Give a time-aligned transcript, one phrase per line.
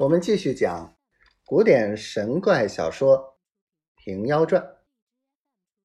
[0.00, 0.96] 我们继续讲
[1.44, 3.18] 古典神怪小说
[3.96, 4.62] 《平妖传》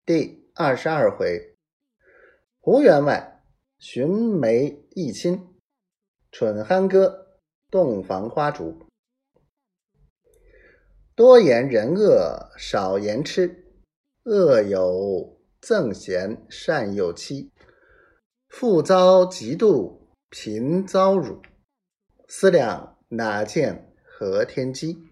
[0.05, 1.57] 第二十二回：
[2.59, 3.43] 胡员外
[3.79, 5.55] 寻梅忆亲，
[6.31, 7.39] 蠢憨哥
[7.71, 8.85] 洞房花烛。
[11.15, 13.73] 多言人恶少言痴，
[14.25, 17.51] 恶有憎嫌善有欺，
[18.47, 21.41] 富遭嫉妒，贫遭辱。
[22.27, 23.89] 思量哪见？
[24.15, 25.09] 何天机？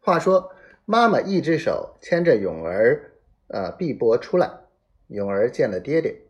[0.00, 0.52] 话说，
[0.84, 3.14] 妈妈一只手牵着永儿，
[3.48, 4.50] 呃，碧波出来。
[5.06, 6.26] 永儿见了爹爹，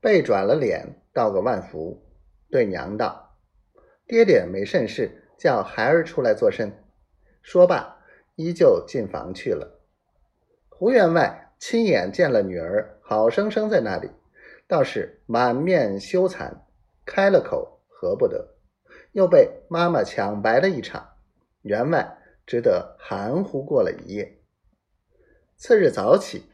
[0.00, 2.02] 背转了脸，道个万福，
[2.48, 3.36] 对娘道
[4.08, 6.72] ：“爹爹没甚事，叫孩儿出来作甚。”
[7.42, 7.98] 说罢，
[8.34, 9.82] 依旧进房去了。
[10.70, 14.10] 胡员外亲眼见了女儿，好生生在那里，
[14.66, 16.62] 倒是满面羞惭，
[17.04, 18.56] 开了口何不得。
[19.12, 21.16] 又被妈妈抢白了一场，
[21.62, 24.38] 员外只得含糊过了一夜。
[25.56, 26.44] 次日早起，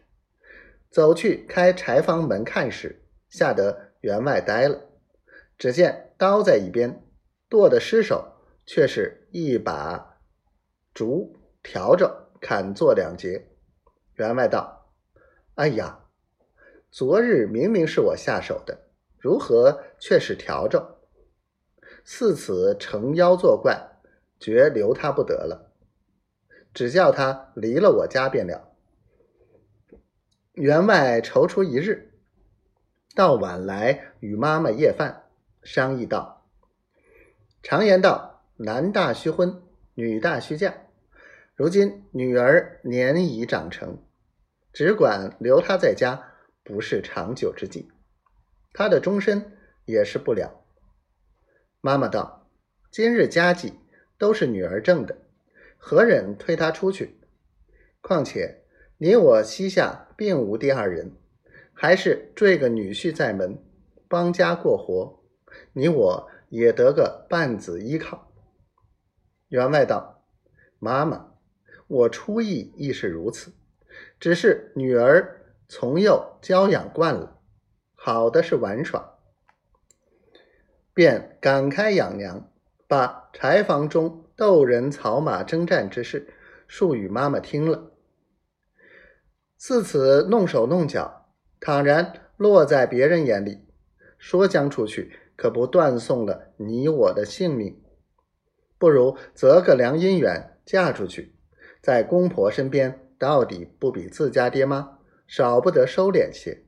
[0.91, 4.81] 走去开柴房门看时，吓得员外呆了。
[5.59, 7.03] 只见刀在一边，
[7.49, 8.33] 剁的尸首
[8.67, 10.19] 却是一把
[10.93, 13.49] 竹条着砍作两截。
[14.15, 14.91] 员外道
[15.57, 16.05] ：“哎呀，
[16.91, 20.96] 昨日明明是我下手的，如何却是条着？”
[22.09, 23.99] 似此成妖作怪，
[24.39, 25.73] 绝留他不得了。
[26.73, 28.73] 只叫他离了我家便了。
[30.53, 32.13] 员外踌躇一日，
[33.17, 35.25] 到晚来与妈妈夜饭，
[35.65, 36.47] 商议道
[37.61, 39.61] ：“常言道，男大须婚，
[39.95, 40.73] 女大须嫁。
[41.57, 43.99] 如今女儿年已长成，
[44.73, 47.91] 只管留她在家，不是长久之计。
[48.73, 50.63] 她的终身也是不了。”
[51.87, 52.49] 妈妈道
[52.91, 53.75] ：“今日家计
[54.19, 55.19] 都是女儿挣的，
[55.77, 57.21] 何忍推她出去？
[58.01, 58.65] 况且
[58.99, 61.13] 你我膝下并无第二人，
[61.73, 63.63] 还是缀个女婿在门，
[64.09, 65.23] 帮家过活，
[65.75, 68.33] 你我也得个半子依靠。”
[69.47, 70.25] 员外道
[70.81, 71.35] ：“妈妈，
[71.87, 73.53] 我初意亦是如此，
[74.19, 77.39] 只是女儿从幼娇养惯了，
[77.95, 79.13] 好的是玩耍。”
[80.97, 82.51] 便赶开养娘，
[82.89, 86.33] 把柴房中斗人草马征战之事
[86.67, 87.93] 述与妈妈听了。
[89.59, 91.29] 自此弄手弄脚，
[91.61, 93.67] 倘然落在别人眼里，
[94.17, 97.79] 说将出去，可不断送了你我的性命。
[98.79, 101.35] 不如择个良姻缘嫁出去，
[101.83, 104.97] 在公婆身边，到底不比自家爹妈
[105.27, 106.65] 少不得收敛些。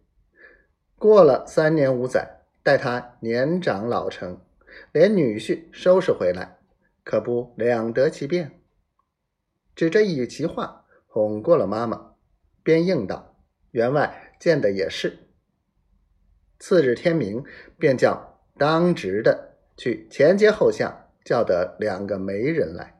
[0.98, 2.37] 过了三年五载。
[2.62, 4.40] 待他年长老成，
[4.92, 6.58] 连女婿收拾回来，
[7.04, 8.60] 可不两得其便。
[9.74, 12.14] 只这一席话哄过了妈妈，
[12.62, 13.36] 便应道
[13.70, 15.18] ：“员外见的也是。”
[16.58, 17.44] 次日天明，
[17.78, 22.97] 便叫当值的去前街后巷叫得两个媒人来。